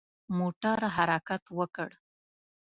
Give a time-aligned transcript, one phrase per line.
[0.37, 1.89] موټر حرکت وکړ.